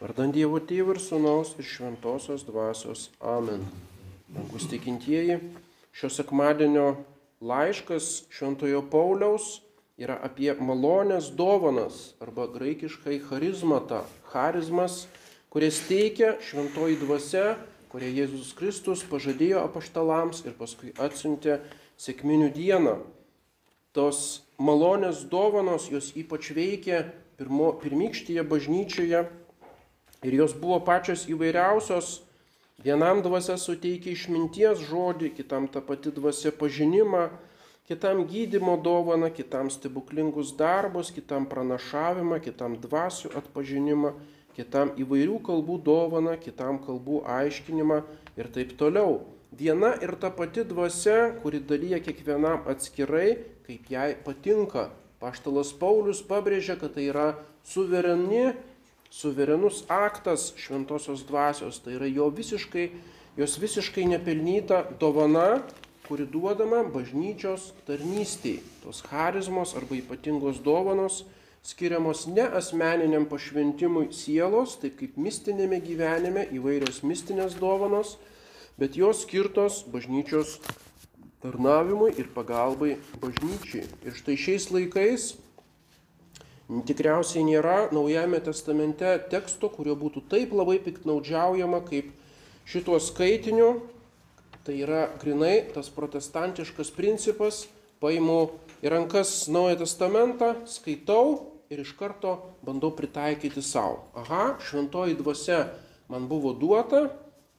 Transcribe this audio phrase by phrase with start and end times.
[0.00, 3.10] Vardant Dievo Tėvų ir Sūnaus ir Šventosios Dvasios.
[3.20, 3.66] Amen.
[4.32, 5.34] Dangus tikintieji,
[5.92, 6.94] šio sekmadienio
[7.44, 9.58] laiškas Šventojo Pauliaus
[10.00, 13.98] yra apie malonės dovanas arba graikiškai charizmatą.
[14.32, 15.02] Charizmas,
[15.52, 17.58] kurias teikia Šventoji Dvasia,
[17.92, 21.58] kurią Jėzus Kristus pažadėjo apaštalams ir paskui atsiuntė
[22.00, 22.96] sėkminių dieną.
[23.92, 27.04] Tos malonės dovanos jos ypač veikia
[27.36, 29.26] pirmo, pirmykštyje bažnyčioje
[30.20, 32.20] Ir jos buvo pačios įvairiausios.
[32.84, 37.26] Vienam dvasia suteikia išminties žodį, kitam ta pati dvasia pažinimą,
[37.88, 44.14] kitam gydimo dovaną, kitam stebuklingus darbus, kitam pranašavimą, kitam dvasių atpažinimą,
[44.56, 48.00] kitam įvairių kalbų dovaną, kitam kalbų aiškinimą
[48.40, 49.22] ir taip toliau.
[49.52, 54.88] Viena ir ta pati dvasia, kuri dalyja kiekvienam atskirai, kaip jai patinka.
[55.20, 57.34] Paštalas Paulius pabrėžia, kad tai yra
[57.66, 58.54] suvereni
[59.10, 62.90] suverenus aktas šventosios dvasios, tai yra jo visiškai,
[63.36, 65.60] jos visiškai nepelnyta dovana,
[66.06, 68.58] kuri duodama bažnyčios tarnystėj.
[68.82, 71.24] Tos charizmos arba ypatingos dovanos
[71.62, 78.16] skiriamos ne asmeniniam pašventimui sielos, taip kaip mistinėme gyvenime įvairios mistinės dovanos,
[78.80, 80.56] bet jos skirtos bažnyčios
[81.44, 83.86] tarnavimui ir pagalbai bažnyčiai.
[84.06, 85.34] Ir štai šiais laikais
[86.70, 92.12] Tikriausiai nėra Naujame testamente teksto, kurio būtų taip labai piktnaudžiaujama kaip
[92.70, 93.72] šituo skaitiniu.
[94.62, 97.64] Tai yra grinai tas protestantiškas principas,
[97.98, 98.52] paimu
[98.84, 101.40] į rankas Naują testamentą, skaitau
[101.72, 104.04] ir iš karto bandau pritaikyti savo.
[104.14, 105.64] Aha, šventoji dvasia
[106.12, 107.08] man buvo duota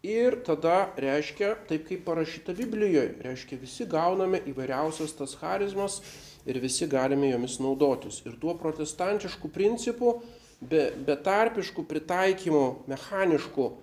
[0.08, 6.00] ir tada reiškia, taip kaip parašyta Biblijoje, reiškia visi gauname įvairiausias tas charizmas
[6.46, 8.22] ir visi galime jomis naudotis.
[8.26, 10.20] Ir tuo protestantišku principu,
[10.62, 13.76] be, betarpiškų pritaikymų, mechaniškų e,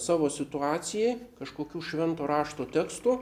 [0.00, 3.18] savo situacijai, kažkokių švento rašto tekstų,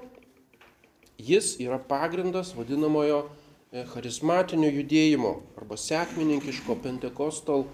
[1.22, 7.66] jis yra pagrindas vadinamojo e, charizmatinio judėjimo arba sekmininkiško pentekostal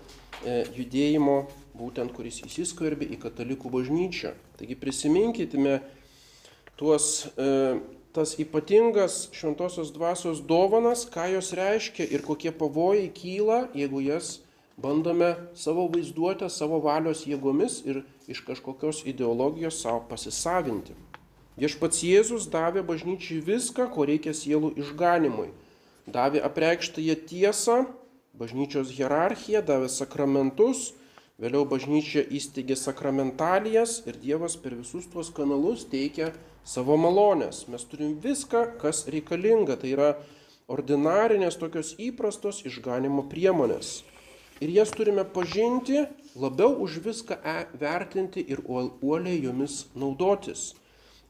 [0.44, 1.40] e, judėjimo,
[1.78, 4.34] būtent kuris įsiskverbė į katalikų bažnyčią.
[4.58, 5.78] Taigi prisiminkite
[6.78, 7.78] tuos e,
[8.18, 14.40] tas ypatingas šventosios dvasios dovanas, ką jos reiškia ir kokie pavojai kyla, jeigu jas
[14.74, 20.96] bandome savo vaizduotę, savo valios jėgomis ir iš kažkokios ideologijos savo pasisavinti.
[21.58, 25.52] Viešpats Jėzus davė bažnyčiai viską, ko reikia sielų išganimui.
[26.10, 27.78] Davė apreikštąją tiesą,
[28.38, 30.92] bažnyčios hierarchiją, davė sakramentus,
[31.38, 36.32] vėliau bažnyčia įsteigė sakramentalijas ir Dievas per visus tuos kanalus teikia
[36.66, 37.66] savo malonės.
[37.70, 39.78] Mes turim viską, kas reikalinga.
[39.78, 40.08] Tai yra
[40.68, 44.02] ordinarinės tokios įprastos išganimo priemonės.
[44.58, 46.02] Ir jas turime pažinti,
[46.34, 50.72] labiau už viską e vertinti ir uoliai jomis naudotis.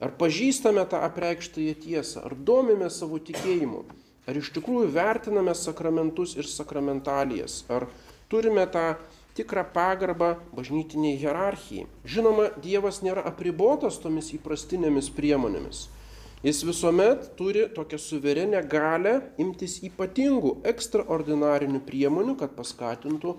[0.01, 3.83] Ar pažįstame tą apreikštąją tiesą, ar domime savo tikėjimu,
[4.25, 7.85] ar iš tikrųjų vertiname sakramentus ir sakramentalijas, ar
[8.31, 8.95] turime tą
[9.39, 11.87] tikrą pagarbą bažnytiniai hierarchijai.
[12.03, 15.87] Žinoma, Dievas nėra apribotas tomis įprastinėmis priemonėmis.
[16.43, 23.33] Jis visuomet turi tokią suverenę galę imtis ypatingų, ekstraordinarinių priemonių, kad paskatintų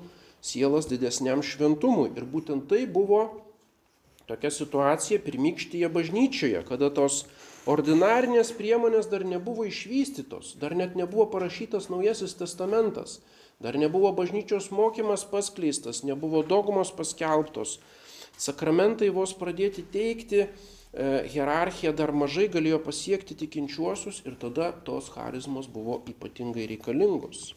[0.45, 2.11] sielas didesniam šventumui.
[2.13, 3.23] Ir būtent tai buvo
[4.29, 7.25] tokia situacija pirmykštyje bažnyčioje, kada tos
[7.69, 13.23] ordinarinės priemonės dar nebuvo išvystytos, dar net nebuvo parašytas Naujasis testamentas.
[13.61, 17.77] Dar nebuvo bažnyčios mokymas paskleistas, nebuvo dogmos paskelbtos.
[18.41, 20.49] Sakramentai vos pradėti teikti, e,
[21.29, 27.51] hierarchija dar mažai galėjo pasiekti tikinčiuosius ir tada tos charizmos buvo ypatingai reikalingos.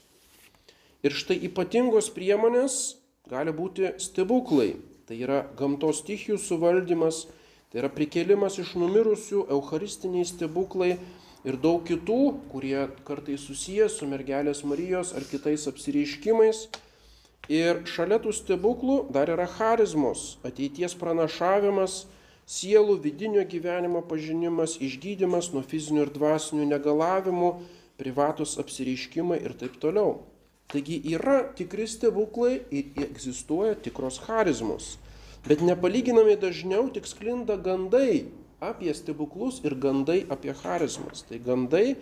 [1.08, 2.98] Ir štai ypatingos priemonės
[3.32, 4.74] gali būti stebuklai.
[5.08, 7.26] Tai yra gamtos stichijų suvaldymas,
[7.72, 10.98] tai yra prikėlimas iš numirusių, eucharistiniai stebuklai,
[11.44, 12.20] ir daug kitų,
[12.52, 16.68] kurie kartais susijęs su mergelės Marijos ar kitais apsireiškimais.
[17.52, 22.06] Ir šalia tų stebuklų dar yra charizmos, ateities pranašavimas,
[22.48, 27.50] sielų vidinio gyvenimo pažinimas, išgydymas nuo fizinių ir dvasinių negalavimų,
[28.00, 30.22] privatus apsireiškimai ir taip toliau.
[30.72, 34.96] Taigi yra tikri stebuklai ir egzistuoja tikros charizmos.
[35.44, 38.32] Bet nepalyginamai dažniau tik sklinda gandai
[38.64, 41.24] apie stebuklus ir gandai apie charizmas.
[41.28, 41.96] Tai gandai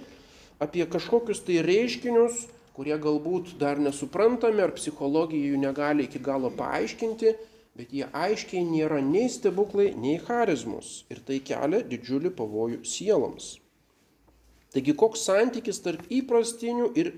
[0.62, 2.46] apie kažkokius tai reiškinius,
[2.78, 7.34] kurie galbūt dar nesuprantami ar psichologija jų negali iki galo paaiškinti,
[7.78, 13.56] bet jie aiškiai nėra nei stebuklai, nei charizmus ir tai kelia didžiulį pavojų sieloms.
[14.72, 17.12] Taigi koks santykis tarp įprastinių ir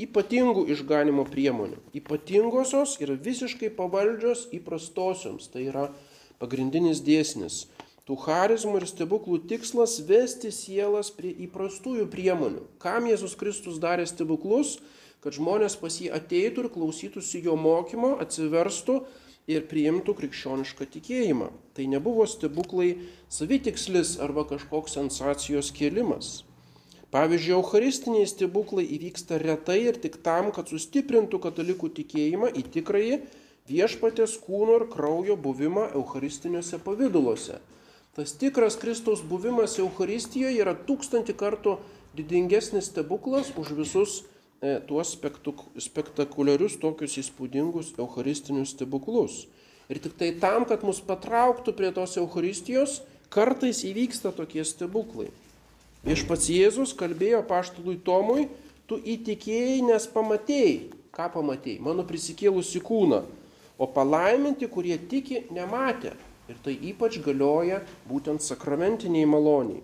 [0.00, 1.78] ypatingų išganimo priemonių.
[1.98, 5.48] Ypatingosios yra visiškai pavaldžios įprastosioms.
[5.50, 5.88] Tai yra
[6.42, 7.64] pagrindinis dėsnis.
[8.04, 12.66] Tų charizmų ir stebuklų tikslas- vesti sielas prie įprastųjų priemonių.
[12.78, 14.78] Kam Jėzus Kristus darė stebuklus?
[15.24, 19.06] Kad žmonės pas jį ateitų ir klausytųsi jo mokymo, atsiverstų
[19.48, 21.48] ir priimtų krikščionišką tikėjimą.
[21.72, 22.98] Tai nebuvo stebuklai
[23.32, 26.44] savitikslis arba kažkoks sensacijos kėlimas.
[27.08, 33.22] Pavyzdžiui, eucharistiniai stebuklai įvyksta retai ir tik tam, kad sustiprintų katalikų tikėjimą į tikrąjį
[33.70, 37.62] viešpatės kūno ir kraujo buvimą eucharistiniuose pavydaluose.
[38.14, 41.78] Tas tikras Kristaus buvimas Eucharistijoje yra tūkstantį kartų
[42.14, 44.20] didingesnis stebuklas už visus
[44.62, 45.16] e, tuos
[45.82, 49.48] spektakuliarius, tokius įspūdingus Eucharistinius stebuklus.
[49.90, 53.00] Ir tik tai tam, kad mus patrauktų prie tos Eucharistijos,
[53.34, 55.32] kartais įvyksta tokie stebuklai.
[56.06, 58.46] Viešpats Jėzus kalbėjo paštului Tomui,
[58.86, 60.76] tu įtikėjai, nes pamatėjai.
[61.14, 61.82] Ką pamatėjai?
[61.82, 63.24] Mano prisikėlusi kūną.
[63.74, 66.14] O palaiminti, kurie tiki, nematė.
[66.50, 69.82] Ir tai ypač galioja būtent sakramentiniai maloniai.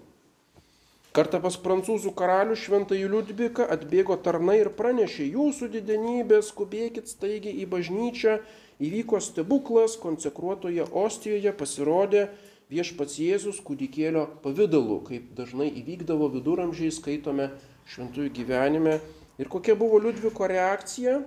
[1.10, 7.66] Kartą pas prancūzų karalių šventąjį Liudviką atbėgo tarnai ir pranešė, jūsų didenybė, skubėkit staigiai į
[7.72, 8.36] bažnyčią,
[8.78, 12.28] įvyko stebuklas, konsekruotoje Ostijoje pasirodė
[12.70, 17.50] viešpats Jėzus kūdikėlio pavydalu, kaip dažnai įvykdavo viduramžiai, skaitome
[17.90, 19.00] šventųjų gyvenime.
[19.42, 21.24] Ir kokia buvo Liudviko reakcija?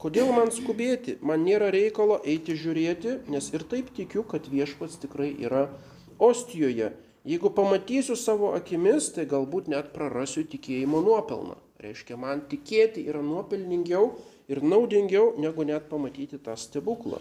[0.00, 1.18] Kodėl man skubėti?
[1.20, 5.66] Man nėra reikalo eiti žiūrėti, nes ir taip tikiu, kad viešpats tikrai yra
[6.16, 6.94] Ostijoje.
[7.28, 11.58] Jeigu pamatysiu savo akimis, tai galbūt net prarasiu tikėjimo nuopelną.
[11.84, 14.14] Reiškia, man tikėti yra nuopelningiau
[14.48, 17.20] ir naudingiau, negu net pamatyti tą stebuklą.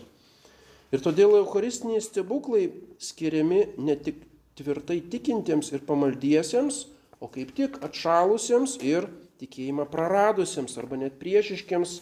[0.96, 4.22] Ir todėl eucharistiniai stebuklai skiriami ne tik
[4.60, 6.86] tvirtai tikintiems ir pamaldiesiems,
[7.20, 9.10] o kaip tik atšalusiems ir
[9.44, 12.00] tikėjimą praradusiems arba net priešiškiams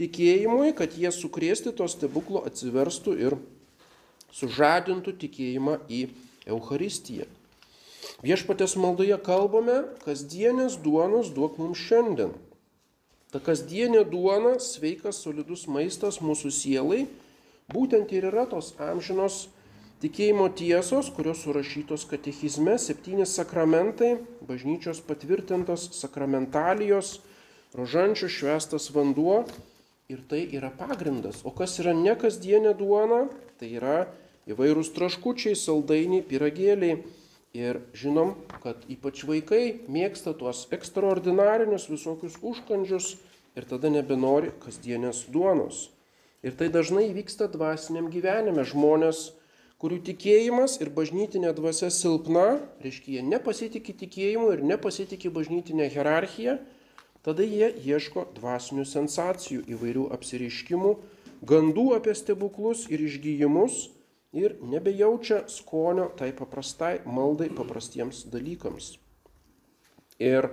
[0.00, 3.38] tikėjimui, kad jie sukrėsti to stebuklo atsiverstų ir
[4.32, 6.06] sužadintų tikėjimą į
[6.48, 7.28] Euharistiją.
[8.22, 12.32] Viešpatės maldoje kalbame, kasdienės duonos duok mums šiandien.
[13.32, 17.06] Ta kasdienė duona, sveikas, solidus maistas mūsų sielai,
[17.72, 19.46] būtent ir yra tos amžinos
[20.02, 27.20] tikėjimo tiesos, kurios surašytos katechizme, septyni sakramentai, bažnyčios patvirtintos sakramentalijos,
[27.78, 29.44] rožančių švestas vanduo,
[30.12, 31.40] Ir tai yra pagrindas.
[31.48, 33.22] O kas yra ne kasdienė duona,
[33.56, 34.10] tai yra
[34.50, 36.98] įvairūs traškučiai, saldainiai, piragėliai.
[37.56, 39.62] Ir žinom, kad ypač vaikai
[39.92, 43.14] mėgsta tuos ekstraordinarinius visokius užkandžius
[43.56, 45.86] ir tada nebenori kasdienės duonos.
[46.44, 48.64] Ir tai dažnai vyksta dvasiniam gyvenime.
[48.68, 49.30] Žmonės,
[49.80, 56.58] kurių tikėjimas ir bažnytinė dvasia silpna, reiškia, jie nepasitikė tikėjimu ir nepasitikė bažnytinė hierarchija,
[57.22, 60.96] Tada jie ieško dvasinių sensacijų, įvairių apsireiškimų,
[61.46, 63.84] gandų apie stebuklus ir išgyjimus
[64.34, 68.96] ir nebejaučia skonio tai paprastai maldai, paprastiems dalykams.
[70.18, 70.50] Ir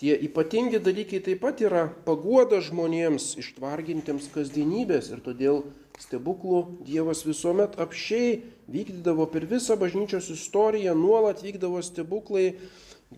[0.00, 5.62] tie ypatingi dalykai taip pat yra paguoda žmonėms ištvargintiems kasdienybės ir todėl
[6.02, 12.58] stebuklų Dievas visuomet apšiai vykdydavo per visą bažnyčios istoriją, nuolat vykdavo stebuklai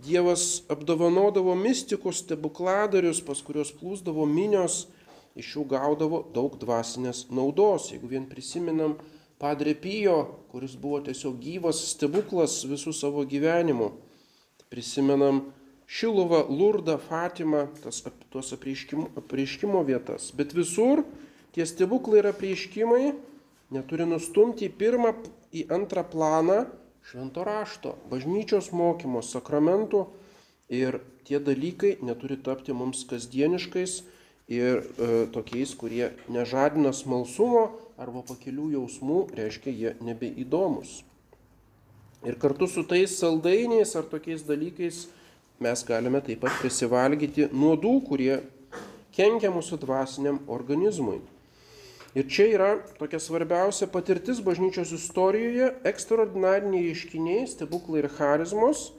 [0.04, 4.86] Dievas apdovanodavo mystikus stebukladarius, pas kuriuos plūsdavo minios,
[5.36, 7.90] iš jų gaudavo daug dvasinės naudos.
[7.92, 8.96] Jeigu vien prisiminam
[9.40, 10.16] Padre Pijo,
[10.52, 13.90] kuris buvo tiesiog gyvas stebuklas visų savo gyvenimu,
[14.72, 15.44] prisimenam
[15.86, 18.00] Šiluvą, Lurdą, Fatimą, tas,
[18.32, 20.32] tuos apreiškimo, apreiškimo vietas.
[20.34, 21.04] Bet visur
[21.54, 23.12] tie stebuklai ir apreiškimai
[23.74, 25.12] neturi nustumti į pirmą,
[25.54, 26.64] į antrą planą
[27.06, 30.06] švento rašto, bažnyčios mokymo, sakramentų
[30.74, 34.00] ir tie dalykai neturi tapti mums kasdieniškais
[34.50, 41.04] ir e, tokiais, kurie nežadina smalsumo arba pakelių jausmų, reiškia jie nebeįdomus.
[42.26, 45.06] Ir kartu su tais saldainiais ar tokiais dalykais
[45.62, 48.40] mes galime taip pat prisivalgyti nuodų, kurie
[49.14, 51.20] kenkia mūsų dvasiniam organizmui.
[52.16, 58.92] Ir čia yra tokia svarbiausia patirtis bažnyčios istorijoje- ekstraordinariniai reiškiniai, stebuklai ir charizmos,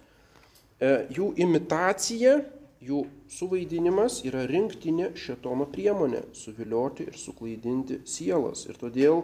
[0.79, 2.43] e, jų imitacija,
[2.77, 8.67] jų suvaidinimas yra rinktinė šetono priemonė- suvilioti ir suklaidinti sielas.
[8.69, 9.24] Ir todėl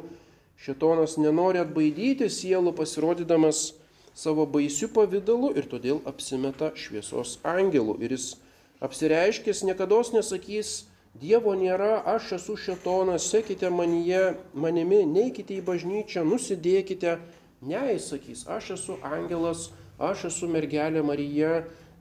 [0.58, 3.74] šetonas nenori atbaidyti sielų pasirodydamas
[4.16, 8.02] savo baisių pavydalų ir todėl apsimeta šviesos angelų.
[8.02, 8.36] Ir jis
[8.82, 17.20] apsireiškęs niekada nesakys, Dievo nėra, aš esu šetonas, sekite manyje, manimi, neikite į bažnyčią, nusidėkite.
[17.62, 19.68] Ne, jis sakys, aš esu angelas,
[20.02, 21.52] aš esu mergelė Marija,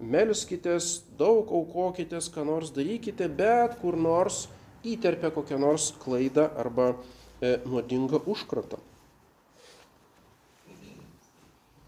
[0.01, 4.47] melskitės, daug aukokitės, ką nors darykite, bet kur nors
[4.83, 8.81] įterpia kokią nors klaidą arba e, nuodingą užkratą.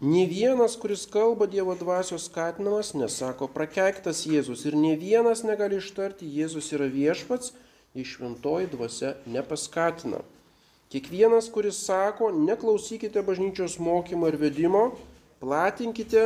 [0.01, 6.27] Ne vienas, kuris kalba Dievo dvasios skatinamas, nesako prakeiktas Jėzus ir ne vienas negali ištarti
[6.27, 7.53] Jėzus yra viešpats,
[7.95, 10.19] jei šventoji dvasia nepaskatina.
[10.91, 14.83] Kiekvienas, kuris sako, neklausykite bažnyčios mokymo ir vedimo,
[15.39, 16.25] platinkite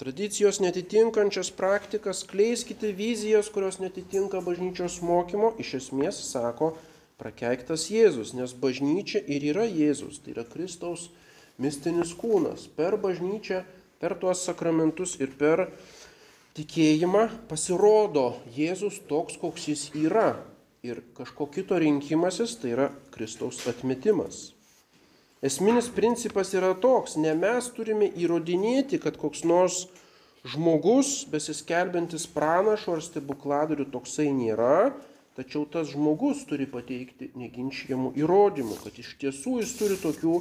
[0.00, 6.72] tradicijos netitinkančias praktikas, kleiskite vizijas, kurios netitinka bažnyčios mokymo, iš esmės sako
[7.20, 11.10] prakeiktas Jėzus, nes bažnyčia ir yra Jėzus, tai yra Kristaus
[11.62, 12.66] mistinis kūnas.
[12.76, 13.62] Per bažnyčią,
[14.00, 15.68] per tuos sakramentus ir per
[16.56, 20.34] tikėjimą pasirodo Jėzus toks, koks jis yra.
[20.86, 24.52] Ir kažko kito rinkimasis tai yra Kristaus atmetimas.
[25.44, 29.82] Esminis principas yra toks, ne mes turime įrodinėti, kad koks nors
[30.46, 34.94] žmogus, besiskelbintis pranašo ar stebukladariu toksai nėra,
[35.36, 40.38] tačiau tas žmogus turi pateikti neginčiamų įrodymų, kad iš tiesų jis turi tokių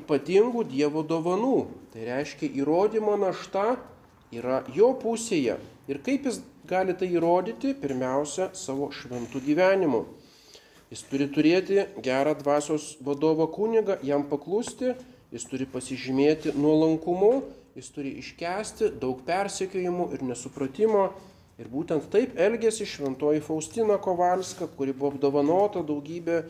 [0.00, 1.66] ypatingų Dievo dovanų.
[1.94, 3.76] Tai reiškia, įrodymo našta
[4.34, 5.58] yra jo pusėje.
[5.90, 7.74] Ir kaip jis gali tai įrodyti?
[7.78, 10.04] Pirmiausia, savo šventų gyvenimu.
[10.92, 14.92] Jis turi turėti gerą dvasios vadovo kunigą, jam paklusti,
[15.34, 17.32] jis turi pasižymėti nuolankumu,
[17.74, 21.08] jis turi iškesti daug persekiojimų ir nesupratimo.
[21.58, 26.40] Ir būtent taip elgėsi šventoji Faustina Kovalska, kuri buvo apdovanota daugybė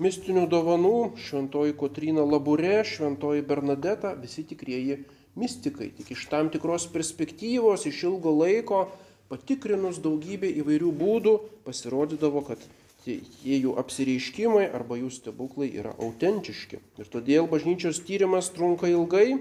[0.00, 5.02] mistinių dovanų, šventoji Kotryna Labure, šventoji Bernadeta, visi tikrieji
[5.38, 5.90] mystikai.
[5.96, 8.86] Tik iš tam tikros perspektyvos, iš ilgo laiko,
[9.30, 11.34] patikrinus daugybę įvairių būdų,
[11.66, 12.64] pasirodydavo, kad
[13.04, 13.20] tie
[13.56, 16.80] jų apsireiškimai arba jų stebuklai yra autentiški.
[17.00, 19.38] Ir todėl bažnyčios tyrimas trunka ilgai,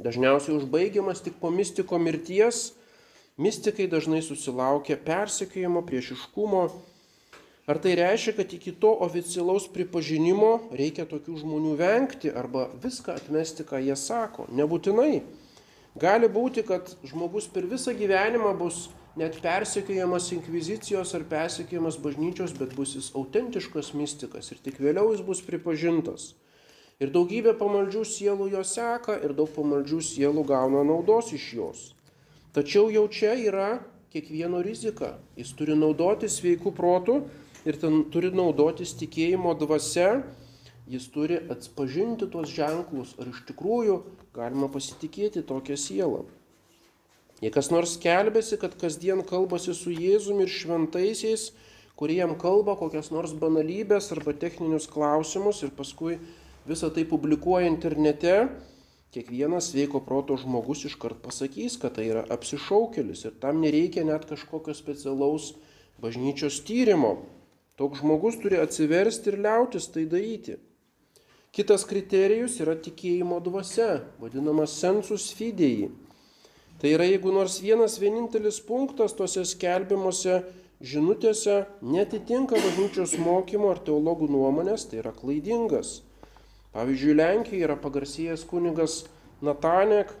[0.00, 2.74] dažniausiai užbaigiamas tik po mistiko mirties.
[3.36, 6.60] Mystikai dažnai susilaukia persekiojimo, priešiškumo,
[7.66, 13.64] Ar tai reiškia, kad iki to oficialaus pripažinimo reikia tokių žmonių vengti arba viską atmesti,
[13.66, 14.44] ką jie sako?
[14.54, 15.24] Nebūtinai.
[15.98, 18.84] Gali būti, kad žmogus per visą gyvenimą bus
[19.18, 25.24] net persekiojamas inkvizicijos ar persekiojamas bažnyčios, bet bus jis autentiškas mystikas ir tik vėliau jis
[25.26, 26.36] bus pripažintas.
[27.02, 31.82] Ir daugybė pamaldžių sielų jo seka ir daug pamaldžių sielų gauna naudos iš jos.
[32.54, 33.80] Tačiau jau čia yra
[34.14, 35.16] kiekvieno rizika.
[35.36, 37.18] Jis turi naudoti sveikų protų
[37.66, 40.22] ir ten turi naudotis tikėjimo dvasia,
[40.86, 44.00] jis turi atpažinti tuos ženklus, ar iš tikrųjų
[44.36, 46.24] galima pasitikėti tokią sielą.
[47.42, 51.50] Jei kas nors kelbėsi, kad kasdien kalbasi su Jėzumi ir šventaisiais,
[51.98, 56.16] kurie jam kalba kokias nors banalybės arba techninius klausimus ir paskui
[56.68, 58.38] visą tai publikuoja internete,
[59.12, 64.74] kiekvienas sveiko proto žmogus iškart pasakys, kad tai yra apsišaukėlis ir tam nereikia net kažkokio
[64.76, 65.54] specialaus
[66.00, 67.18] bažnyčios tyrimo.
[67.76, 70.56] Toks žmogus turi atsiversti ir liautis tai daryti.
[71.56, 75.90] Kitas kriterijus yra tikėjimo dvasia, vadinamas sensus fidei.
[76.80, 80.42] Tai yra, jeigu nors vienas vienintelis punktas tose skelbimuose
[80.84, 86.02] žinutėse netitinka bažnyčios mokymo ar teologų nuomonės, tai yra klaidingas.
[86.76, 88.98] Pavyzdžiui, Lenkijoje yra pagarsėjęs kunigas
[89.44, 90.12] Natanek,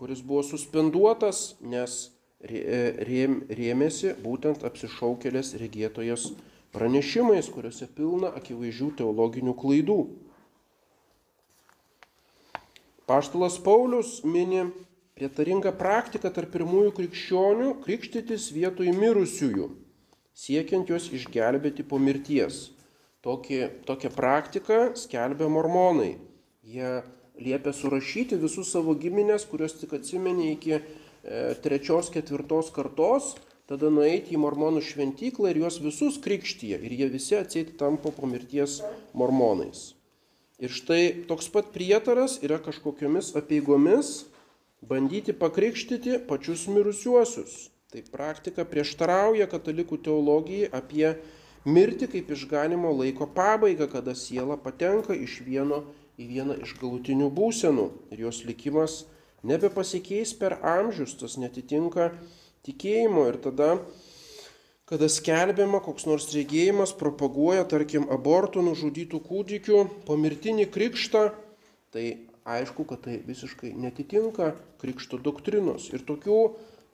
[0.00, 1.98] kuris buvo suspenduotas, nes
[2.40, 6.30] rėmėsi būtent apsišaukėlės regėtojas
[6.74, 9.98] pranešimais, kuriuose pilna akivaizdžių teologinių klaidų.
[13.08, 14.66] Paštalas Paulius mini
[15.18, 19.70] prietaringą praktiką tarp pirmųjų krikščionių krikštytis vietoj mirusiųjų,
[20.36, 22.68] siekiant juos išgelbėti po mirties.
[23.24, 26.18] Tokį, tokią praktiką skelbia mormonai.
[26.62, 27.00] Jie
[27.40, 30.82] liepia surašyti visus savo giminės, kurios tik atsimenė iki e,
[31.64, 33.32] trečios, ketvirtos kartos
[33.68, 38.28] tada nueiti į mormonų šventyklą ir juos visus krikštyje ir jie visi atsėti tampa po
[38.30, 38.80] mirties
[39.12, 39.92] mormonais.
[40.58, 44.24] Ir štai toks pat prietaras yra kažkokiomis apieigomis
[44.82, 47.68] bandyti pakrikštyti pačius mirusiuosius.
[47.88, 51.12] Tai praktika prieštarauja katalikų teologijai apie
[51.68, 55.84] mirtį kaip išganimo laiko pabaigą, kada siela patenka iš vieno
[56.18, 59.04] į vieną iš galutinių būsenų ir jos likimas
[59.46, 62.10] nebepasikeis per amžius, tas netitinka
[62.66, 63.74] tikėjimo ir tada,
[64.88, 71.28] kada skelbiama koks nors regėjimas, propaguoja, tarkim, abortų nužudytų kūdikių, pomirtinį krikštą,
[71.92, 72.06] tai
[72.48, 75.90] aišku, kad tai visiškai netitinka krikšto doktrinos.
[75.92, 76.40] Ir tokių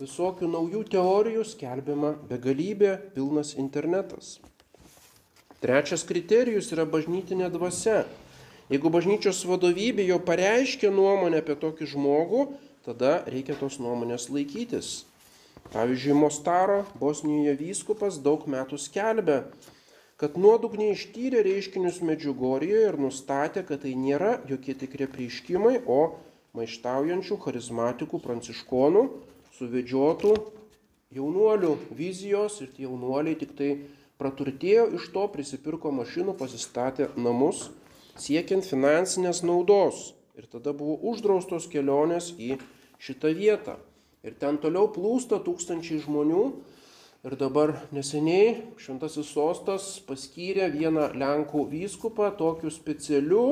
[0.02, 4.38] visokių naujų teorijų skelbiama begalybė, pilnas internetas.
[5.62, 8.02] Trečias kriterijus yra bažnytinė dvasia.
[8.73, 12.47] Jeigu bažnyčios vadovybė jau pareiškia nuomonę apie tokį žmogų,
[12.85, 15.04] tada reikia tos nuomonės laikytis.
[15.73, 19.38] Pavyzdžiui, Mostaro Bosnijoje vyskupas daug metų skelbė,
[20.21, 26.16] kad nuodugniai ištyrė reiškinius Medžiugorijoje ir nustatė, kad tai nėra jokie tikri prieškimai, o
[26.54, 29.04] maištaujančių charizmatikų pranciškonų
[29.59, 30.35] suvedžiotų
[31.14, 33.71] jaunuolių vizijos ir tie jaunuoliai tik tai
[34.21, 37.68] praturtėjo iš to, prisipirko mašinų, pasistatė namus,
[38.18, 40.12] siekiant finansinės naudos.
[40.38, 42.56] Ir tada buvo uždraustos kelionės į
[43.02, 43.76] šitą vietą.
[44.25, 46.45] Ir ten toliau plūsta tūkstančiai žmonių.
[47.25, 53.45] Ir dabar neseniai Šventasis sostas paskyrė vieną Lenkų vyskupą tokiu specialiu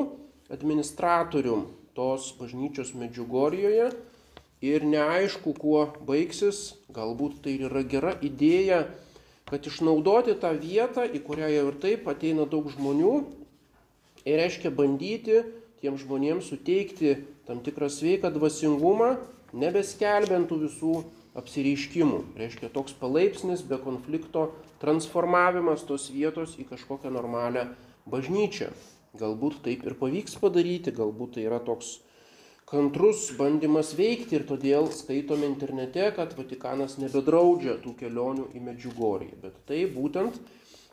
[0.53, 3.91] administratorium tos bažnyčios Medžiugorijoje.
[4.63, 8.85] Ir neaišku, kuo baigsis, galbūt tai yra gera idėja,
[9.51, 13.15] kad išnaudoti tą vietą, į kurią jau ir taip ateina daug žmonių,
[14.23, 15.43] ir reiškia bandyti
[15.83, 17.17] tiem žmonėms suteikti
[17.49, 19.17] tam tikrą sveiką dvasingumą,
[19.53, 20.95] nebeskelbintų visų
[21.39, 22.21] apsireiškimų.
[22.37, 24.51] Reiškia toks palaipsnis be konflikto
[24.83, 27.69] transformavimas tos vietos į kažkokią normalią
[28.11, 28.73] bažnyčią.
[29.19, 31.99] Galbūt taip ir pavyks padaryti, galbūt tai yra toks
[32.73, 39.29] kantrus bandymas veikti ir todėl skaitome internete, kad Vatikanas nebedraudžia tų kelionių į Medžiugorį.
[39.43, 40.39] Bet tai būtent,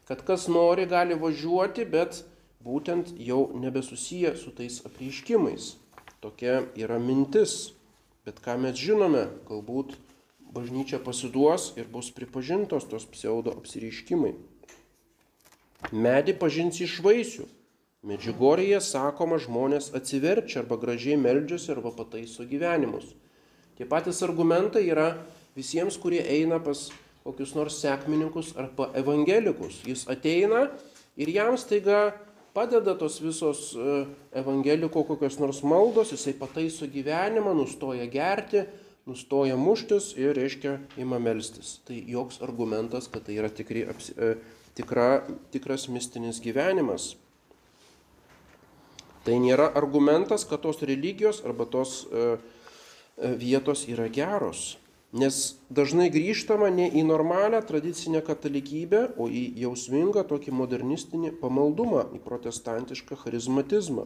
[0.10, 2.24] kad kas nori gali važiuoti, bet
[2.66, 5.78] būtent jau nebesusiję su tais apreiškimais.
[6.20, 7.79] Tokia yra mintis.
[8.30, 9.96] Bet ką mes žinome, galbūt
[10.54, 14.36] bažnyčia pasiduos ir bus pripažintos tos pseudo apsireiškimai.
[15.90, 17.48] Medį pažins iš vaisių.
[18.06, 23.16] Medžiugorėje sakoma, žmonės atsiverčia arba gražiai meldžiasi arba pataiso gyvenimus.
[23.80, 25.08] Tie patys argumentai yra
[25.58, 26.92] visiems, kurie eina pas
[27.26, 29.82] kokius nors sekmininkus arba evangelikus.
[29.90, 30.68] Jis ateina
[31.18, 32.12] ir jam staiga
[32.60, 38.66] padeda tos visos e, evangeliko kokios nors maldos, jisai pataiso gyvenimą, nustoja gerti,
[39.08, 41.78] nustoja muštis ir, reiškia, ima melstis.
[41.88, 44.34] Tai joks argumentas, kad tai yra tikri, e,
[44.76, 45.08] tikra,
[45.56, 47.14] tikras mistinis gyvenimas.
[49.24, 52.28] Tai nėra argumentas, kad tos religijos arba tos e,
[53.40, 54.74] vietos yra geros.
[55.10, 62.22] Nes dažnai grįžtama ne į normalią tradicinę katalikybę, o į jausmingą tokį modernistinį pamaldumą, į
[62.22, 64.06] protestantišką charizmatizmą.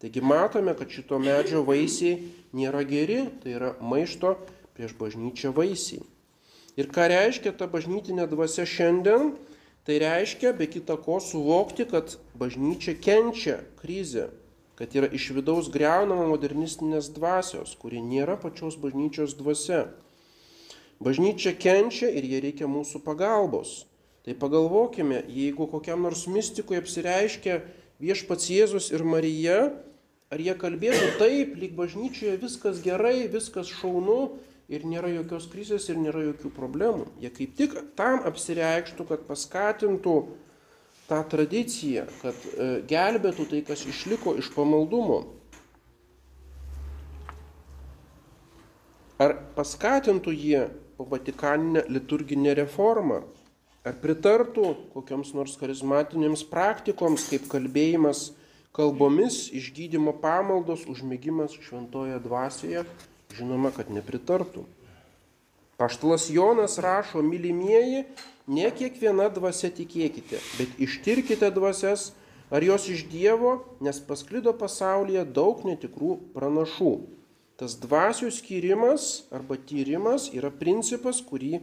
[0.00, 4.36] Taigi matome, kad šito medžio vaisiai nėra geri, tai yra maišto
[4.78, 6.04] prieš bažnyčią vaisiai.
[6.78, 9.34] Ir ką reiškia ta bažnytinė dvasia šiandien?
[9.84, 14.28] Tai reiškia be kita ko suvokti, kad bažnyčia kenčia krizę,
[14.78, 19.88] kad yra iš vidaus greunama modernistinės dvasios, kuri nėra pačios bažnyčios dvasia.
[21.00, 23.86] Bažnyčia kenčia ir jie reikia mūsų pagalbos.
[24.20, 27.62] Tai pagalvokime, jeigu kokiam nors mystikui apsireiškia
[28.04, 29.70] viešpats Jėzus ir Marija,
[30.28, 34.36] ar jie kalbėtų taip, lyg bažnyčioje viskas gerai, viskas šaunu
[34.68, 37.08] ir nėra jokios krizės ir nėra jokių problemų.
[37.24, 40.14] Jie kaip tik tam apsireikštų, kad paskatintų
[41.08, 45.24] tą tradiciją, kad e, gelbėtų tai, kas išliko iš pamaldumo.
[49.20, 50.62] Ar paskatintų jie
[51.08, 53.22] Vatikaninę liturginę reformą?
[53.80, 58.26] Ar pritartų kokiams nors charizmatinėms praktikoms, kaip kalbėjimas
[58.76, 62.84] kalbomis, išgydymo pamaldos, užmėgimas šventoje dvasioje?
[63.38, 64.66] Žinoma, kad nepritartų.
[65.80, 68.04] Paštalas Jonas rašo, mylimieji,
[68.50, 72.10] ne kiekviena dvasia tikėkite, bet ištirkite dvasias,
[72.52, 76.92] ar jos iš Dievo, nes pasklido pasaulyje daug netikrų pranašų.
[77.60, 81.58] Tas dvasių skyrimas arba tyrimas yra principas, kurį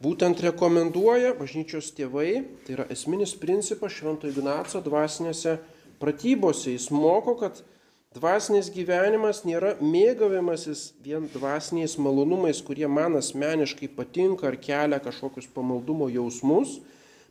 [0.00, 5.58] būtent rekomenduoja bažnyčios tėvai, tai yra esminis principas Švento Ignaco dvasinėse
[6.00, 6.72] pratybose.
[6.72, 7.60] Jis moko, kad
[8.16, 16.08] dvasinis gyvenimas nėra mėgavimasis vien dvasiniais malonumais, kurie man asmeniškai patinka ar kelia kažkokius pamaldumo
[16.08, 16.78] jausmus,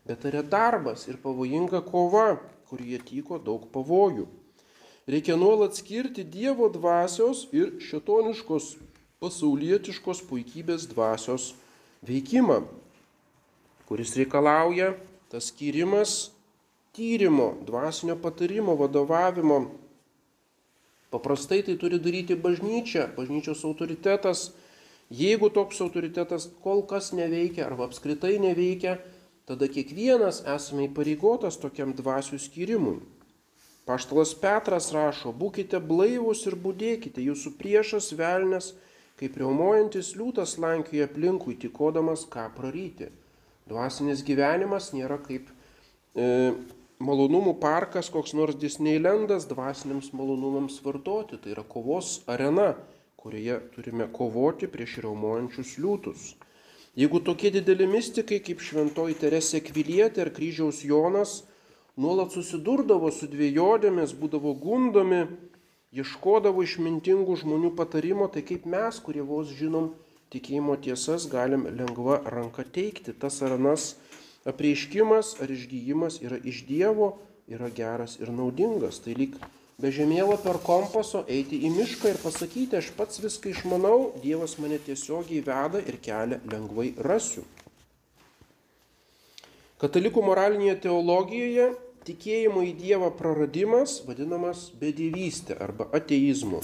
[0.06, 2.36] bet tai yra darbas ir pavojinga kova,
[2.70, 4.28] kurie tyko daug pavojų.
[5.08, 8.74] Reikia nuolat skirti Dievo dvasios ir šetoniškos
[9.24, 11.54] pasaulietiškos puikybės dvasios
[12.04, 12.58] veikimą,
[13.88, 14.92] kuris reikalauja
[15.32, 16.34] tas skyrimas
[16.92, 19.64] tyrimo, dvasinio patarimo, vadovavimo.
[21.08, 24.50] Paprastai tai turi daryti bažnyčia, bažnyčios autoritetas.
[25.08, 28.98] Jeigu toks autoritetas kol kas neveikia arba apskritai neveikia,
[29.48, 33.00] tada kiekvienas esame įpareigotas tokiam dvasių skyrimui.
[33.88, 38.74] Paštalas Petras rašo, būkite blaivus ir būdėkite, jūsų priešas velnės,
[39.20, 43.08] kaip riaumojantis liūtas lankioja aplinkui, tikodamas ką praryti.
[43.68, 45.48] Dvasinis gyvenimas nėra kaip
[46.16, 46.28] e,
[47.00, 51.40] malonumų parkas, koks nors Disneylandas dvasiniams malonumams vartoti.
[51.40, 52.74] Tai yra kovos arena,
[53.20, 56.34] kurioje turime kovoti prieš reumojančius liūtus.
[56.98, 61.44] Jeigu tokie dideli mystikai kaip Šventoji Teresė Kvilietė ar Kryžiaus Jonas
[61.98, 65.26] nuolat susidurdavo su dviejodėmis, būdavo gundomi,
[65.98, 69.94] ieškodavo išmintingų žmonių patarimo, tai kaip mes, kurie vos žinom
[70.34, 73.16] tikėjimo tiesas, galim lengva ranka teikti.
[73.18, 73.96] Tas ar anas
[74.48, 77.16] apreiškimas ar išgyjimas yra iš Dievo,
[77.48, 79.00] yra geras ir naudingas.
[79.04, 79.38] Tai lyg
[79.82, 84.78] be žemėlapio ar kompaso eiti į mišką ir pasakyti, aš pats viską išmanau, Dievas mane
[84.84, 87.46] tiesiogiai veda ir kelią lengvai rasiu.
[89.78, 91.68] Katalikų moralinėje teologijoje
[92.08, 96.64] tikėjimo į Dievą praradimas vadinamas bedėvystė arba ateizmu.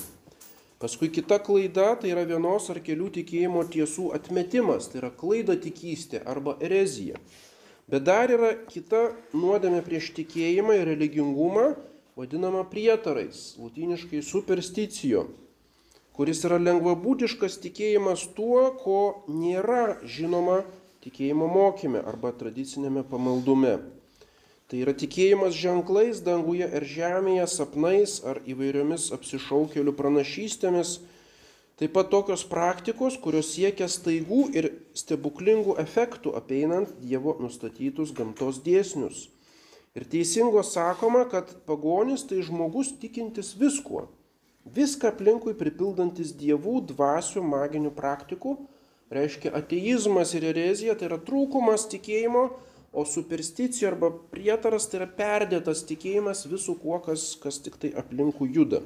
[0.84, 6.20] Paskui kita klaida tai yra vienos ar kelių tikėjimo tiesų atmetimas, tai yra klaida tikystė
[6.28, 7.22] arba erezija.
[7.88, 11.70] Bet dar yra kita nuodėmė prieš tikėjimą ir religingumą,
[12.20, 15.26] vadinama prietarais, latiniškai supersticijo,
[16.16, 19.00] kuris yra lengvabūdiškas tikėjimas tuo, ko
[19.32, 20.62] nėra žinoma
[21.04, 23.78] tikėjimo mokyme arba tradicinėme pamaldume.
[24.74, 30.96] Tai yra tikėjimas ženklais danguje ir žemėje, sapnais ar įvairiomis apsišaukėlių pranašystėmis.
[31.78, 39.28] Taip pat tokios praktikos, kurios siekia staigų ir stebuklingų efektų apeinant Dievo nustatytus gamtos dėsnius.
[39.94, 44.08] Ir teisingo sakoma, kad pagonis tai žmogus tikintis viskuo.
[44.66, 48.58] Viską aplinkui pripildantis dievų, dvasių, maginių praktikų.
[49.14, 52.48] Reiškia ateizmas ir erezija, tai yra trūkumas tikėjimo
[52.94, 58.48] o supersticija arba prietaras tai yra perdėtas tikėjimas visų kuo, kas, kas tik tai aplinkų
[58.54, 58.84] juda.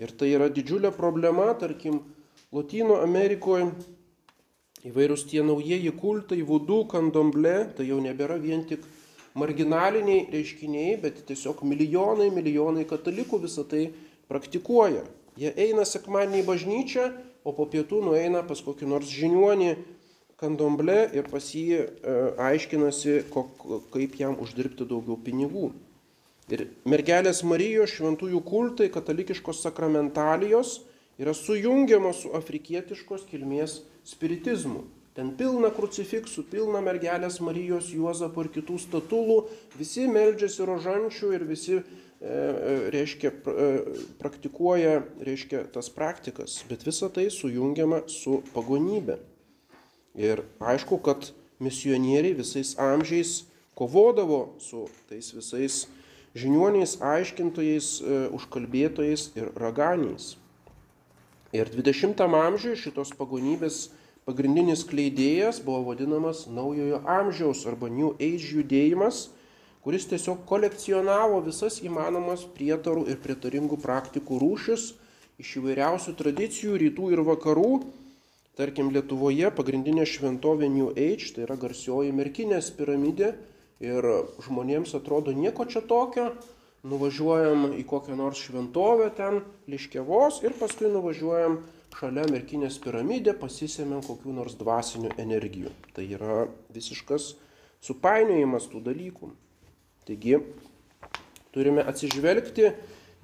[0.00, 2.00] Ir tai yra didžiulė problema, tarkim,
[2.50, 3.68] Latino Amerikoje
[4.88, 8.86] įvairūs tie naujieji kultai, vudu, kandomble, tai jau nebėra vien tik
[9.38, 13.90] marginaliniai reiškiniai, bet tiesiog milijonai, milijonai katalikų visą tai
[14.32, 15.04] praktikuoja.
[15.38, 17.06] Jie eina sekmadienį į bažnyčią,
[17.44, 19.70] o po pietų nueina pas kokį nors žiniuonį
[20.40, 21.86] kandomble ir pas jį e,
[22.40, 23.20] aiškinasi,
[23.92, 25.70] kaip jam uždirbti daugiau pinigų.
[26.50, 30.80] Ir mergelės Marijos šventųjų kultai, katalikiškos sakramentalijos
[31.20, 34.86] yra sujungiamos su afrikietiškos kilmės spiritizmu.
[35.14, 39.40] Ten pilna krucifiksų, pilna mergelės Marijos, Juozapo ir kitų statulų,
[39.78, 41.82] visi meldžiasi rožančių ir visi, e,
[42.30, 43.34] e, reiškia,
[44.22, 49.18] praktikuoja, reiškia, tas praktikas, bet visa tai sujungiama su pagonybė.
[50.20, 51.30] Ir aišku, kad
[51.64, 53.46] misionieriai visais amžiais
[53.78, 55.86] kovodavo su tais visais
[56.36, 60.36] žiniuoniais, aiškintojais, e, užkalbėtojais ir raganiais.
[61.56, 63.88] Ir 20-am amžiuje šitos pagonybės
[64.28, 69.30] pagrindinis kleidėjas buvo vadinamas naujojo amžiaus arba New Age judėjimas,
[69.82, 74.92] kuris tiesiog kolekcionavo visas įmanomas prietarų ir pritaringų praktikų rūšis
[75.40, 77.72] iš įvairiausių tradicijų rytų ir vakarų
[78.58, 83.34] Tarkim, Lietuvoje pagrindinė šventovė New Age, tai yra garsioji merkinės piramidė
[83.80, 84.08] ir
[84.44, 86.32] žmonėms atrodo nieko čia tokio,
[86.82, 91.60] nuvažiuojam į kokią nors šventovę ten, liškiavos ir paskui nuvažiuojam
[91.96, 95.72] šalia merkinės piramidė, pasisėmėm kokių nors dvasinių energijų.
[95.96, 97.34] Tai yra visiškas
[97.84, 99.30] supainiojimas tų dalykų.
[100.08, 100.38] Taigi,
[101.54, 102.72] turime atsižvelgti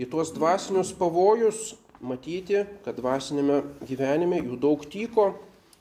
[0.00, 5.34] į tuos dvasinius pavojus, matyti, kad dvasinėme gyvenime jų daug tyko.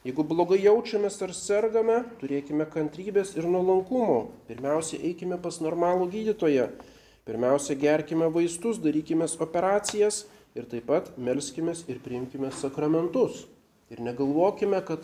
[0.06, 4.36] Jeigu blogai jaučiamės ar sergame, turėkime kantrybės ir nuolankumo.
[4.46, 6.68] Pirmiausia, eikime pas normalų gydytoją.
[7.26, 13.48] Pirmiausia, gerkime vaistus, darykime operacijas ir taip pat melskime ir priimkime sakramentus.
[13.90, 15.02] Ir negalvokime, kad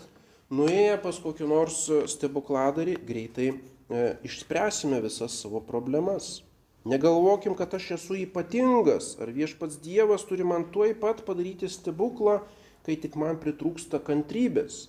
[0.54, 1.82] nuėję pas kokį nors
[2.14, 6.44] stebukladarį greitai e, išspręsime visas savo problemas.
[6.84, 12.40] Negalvokim, kad aš esu ypatingas, ar viešpats Dievas turi man tuoj pat padaryti stebuklą,
[12.82, 14.88] kai tik man pritrūksta kantrybės,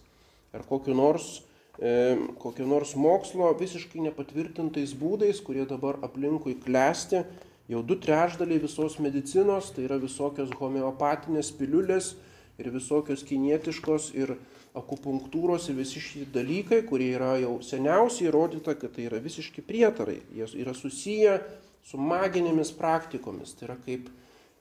[0.58, 1.44] ar kokiu nors,
[1.78, 7.22] e, kokiu nors mokslo visiškai nepatvirtintais būdais, kurie dabar aplinkui klesti,
[7.70, 12.16] jau du trešdaliai visos medicinos, tai yra visokios homeopatinės piliulės
[12.58, 14.34] ir visokios kinietiškos ir
[14.74, 20.24] akupunktūros ir visi šitie dalykai, kurie yra jau seniausiai įrodyta, kad tai yra visiški prietarai,
[20.34, 21.38] jie yra susiję
[21.84, 23.54] su maginėmis praktikomis.
[23.58, 24.10] Tai yra kaip,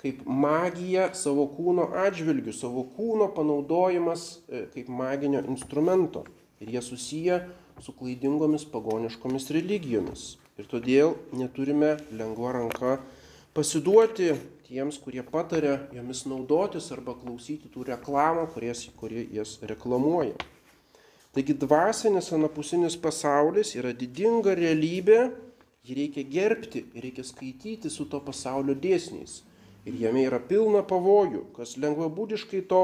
[0.02, 6.26] kaip magija savo kūno atžvilgių, savo kūno panaudojimas e, kaip maginio instrumento.
[6.62, 7.40] Ir jie susiję
[7.82, 10.36] su klaidingomis pagoniškomis religijomis.
[10.60, 12.98] Ir todėl neturime lengva ranka
[13.56, 14.34] pasiduoti
[14.66, 20.36] tiems, kurie patarė jomis naudotis arba klausyti tų reklamų, kuries, kurie jas reklamuoja.
[21.32, 25.30] Taigi dvasinis anapusinis pasaulis yra didinga realybė,
[25.82, 29.40] Jį reikia gerbti reikia skaityti su to pasaulio dėsniais.
[29.82, 32.82] Ir jame yra pilna pavojų, kas lengvabūdiškai to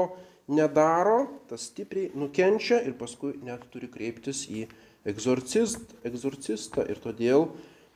[0.51, 4.65] nedaro, tas stipriai nukenčia ir paskui net turi kreiptis į
[5.07, 6.83] egzorcist, egzorcistą.
[6.91, 7.47] Ir todėl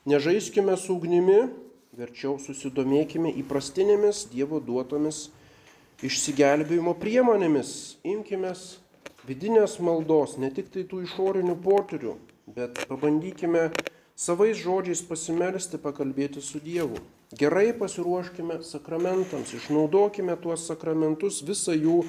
[0.07, 1.49] nežaiskime su ugnimi,
[1.99, 5.25] verčiau susidomėkime įprastinėmis Dievo duotomis
[5.99, 7.97] išsigelbėjimo priemonėmis.
[8.07, 8.55] Imkime
[9.27, 12.15] vidinės maldos, ne tik tai tų išorinių potyrių,
[12.55, 13.67] bet pabandykime
[14.15, 17.01] savais žodžiais pasimelsti, pakalbėti su Dievu.
[17.33, 22.03] Gerai pasiruoškime sakramentams, išnaudokime tuos sakramentus, visą jų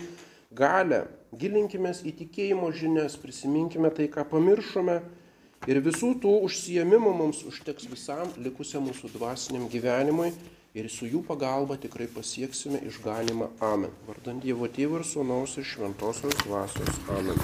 [0.53, 5.01] galę, gilinkime į tikėjimo žinias, prisiminkime tai, ką pamiršome
[5.71, 10.31] ir visų tų užsiemimų mums užteks visam likusiam mūsų dvasiniam gyvenimui
[10.77, 13.49] ir su jų pagalba tikrai pasieksime išganimą.
[13.65, 13.93] Amen.
[14.09, 16.95] Vardant Dievo Tėvų ir Sūnaus ir Šventosios Dvasios.
[17.09, 17.39] Amen.